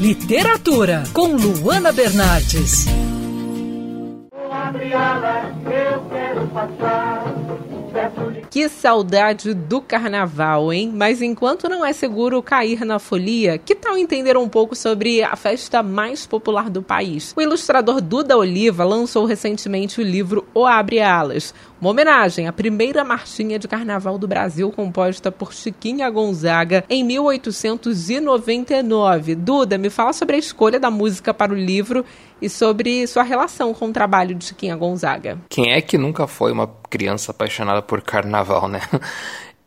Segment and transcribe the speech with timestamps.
[0.00, 2.86] Literatura com Luana Bernardes.
[5.66, 7.37] eu quero passar.
[8.58, 10.90] Que saudade do carnaval, hein?
[10.92, 15.36] Mas enquanto não é seguro cair na folia, que tal entender um pouco sobre a
[15.36, 17.32] festa mais popular do país?
[17.36, 23.04] O ilustrador Duda Oliva lançou recentemente o livro O Abre Alas, uma homenagem à primeira
[23.04, 29.36] marchinha de carnaval do Brasil composta por Chiquinha Gonzaga em 1899.
[29.36, 32.04] Duda, me fala sobre a escolha da música para o livro
[32.42, 35.38] e sobre sua relação com o trabalho de Chiquinha Gonzaga.
[35.48, 38.80] Quem é que nunca foi uma criança apaixonada por carnaval, né?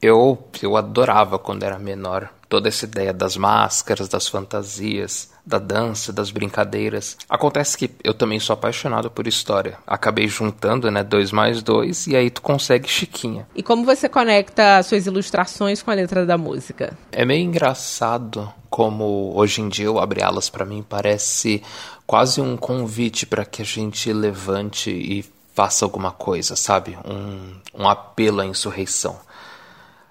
[0.02, 6.12] Eu, eu adorava quando era menor toda essa ideia das máscaras, das fantasias, da dança,
[6.12, 7.18] das brincadeiras.
[7.30, 9.78] Acontece que eu também sou apaixonado por história.
[9.88, 13.48] Acabei juntando, né, dois mais dois e aí tu consegue Chiquinha.
[13.56, 16.98] E como você conecta suas ilustrações com a letra da música?
[17.12, 21.62] É meio engraçado como hoje em dia o Abre Alas para mim parece
[22.08, 25.24] quase um convite para que a gente levante e
[25.62, 26.98] faça alguma coisa, sabe?
[27.06, 29.20] Um, um apelo à insurreição.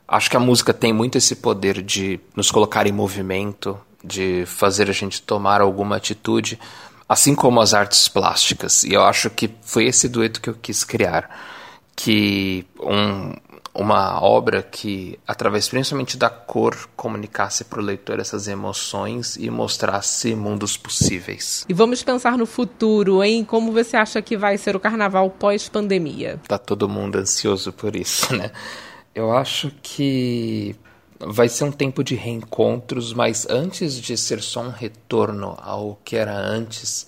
[0.06, 4.88] Acho que a música tem muito esse poder de nos colocar em movimento, de fazer
[4.88, 6.56] a gente tomar alguma atitude,
[7.08, 8.84] assim como as artes plásticas.
[8.84, 11.28] E eu acho que foi esse dueto que eu quis criar,
[11.96, 13.34] que um,
[13.80, 20.34] uma obra que, através principalmente da cor, comunicasse para o leitor essas emoções e mostrasse
[20.34, 21.64] mundos possíveis.
[21.66, 26.38] E vamos pensar no futuro, em como você acha que vai ser o carnaval pós-pandemia?
[26.46, 28.50] Tá todo mundo ansioso por isso, né?
[29.14, 30.76] Eu acho que
[31.18, 36.16] vai ser um tempo de reencontros, mas antes de ser só um retorno ao que
[36.16, 37.06] era antes,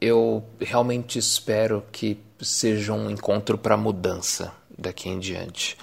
[0.00, 5.76] eu realmente espero que seja um encontro para mudança daqui em diante.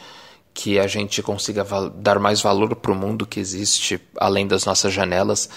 [0.53, 4.91] Que a gente consiga dar mais valor para o mundo que existe além das nossas
[4.91, 5.49] janelas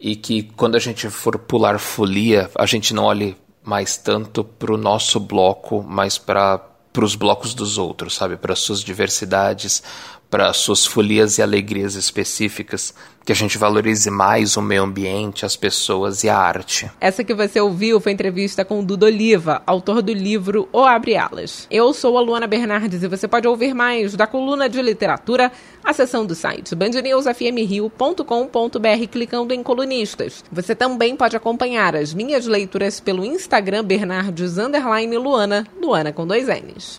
[0.00, 4.72] e que quando a gente for pular folia, a gente não olhe mais tanto para
[4.72, 6.62] o nosso bloco, mas para
[6.98, 8.36] os blocos dos outros, sabe?
[8.36, 9.82] Para suas diversidades,
[10.30, 12.92] para suas folias e alegrias específicas,
[13.24, 16.88] que a gente valorize mais o meio ambiente, as pessoas e a arte.
[17.00, 21.16] Essa que você ouviu foi entrevista com o Dudo Oliva, autor do livro O Abre
[21.16, 21.66] Alas.
[21.68, 25.50] Eu sou a Luana Bernardes e você pode ouvir mais da coluna de literatura
[25.82, 30.44] acessando do site bandnewsfmrio.com.br clicando em colunistas.
[30.52, 36.98] Você também pode acompanhar as minhas leituras pelo Instagram Bernardes Luana, Luana com dois N's.